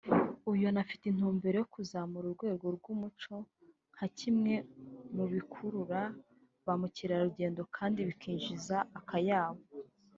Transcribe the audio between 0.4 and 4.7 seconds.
uyu anafite intumbero yo kuzamura urwego rw’umuco nka kimwe